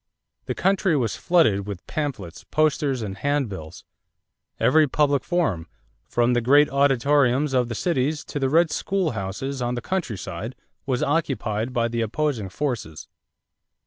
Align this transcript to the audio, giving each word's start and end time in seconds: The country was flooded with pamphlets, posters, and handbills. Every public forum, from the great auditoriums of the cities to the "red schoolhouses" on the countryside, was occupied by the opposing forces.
The 0.47 0.55
country 0.55 0.97
was 0.97 1.15
flooded 1.15 1.67
with 1.67 1.85
pamphlets, 1.85 2.43
posters, 2.49 3.03
and 3.03 3.19
handbills. 3.19 3.85
Every 4.59 4.87
public 4.87 5.23
forum, 5.23 5.67
from 6.07 6.33
the 6.33 6.41
great 6.41 6.67
auditoriums 6.71 7.53
of 7.53 7.69
the 7.69 7.75
cities 7.75 8.25
to 8.25 8.39
the 8.39 8.49
"red 8.49 8.71
schoolhouses" 8.71 9.61
on 9.61 9.75
the 9.75 9.79
countryside, 9.81 10.55
was 10.87 11.03
occupied 11.03 11.71
by 11.71 11.87
the 11.87 12.01
opposing 12.01 12.49
forces. 12.49 13.07